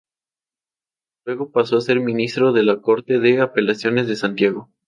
Luego 1.27 1.51
pasó 1.51 1.77
a 1.77 1.81
ser 1.81 1.99
ministro 1.99 2.53
de 2.53 2.63
la 2.63 2.81
Corte 2.81 3.19
de 3.19 3.39
Apelaciones 3.39 4.07
de 4.07 4.15
Santiago. 4.15 4.71